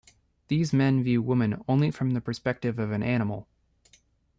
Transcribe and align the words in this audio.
These 0.47 0.73
men 0.73 1.03
view 1.03 1.21
women 1.21 1.63
only 1.67 1.91
from 1.91 2.13
the 2.15 2.21
perspective 2.21 2.79
of 2.79 2.89
an 2.91 3.03
animal. 3.03 3.47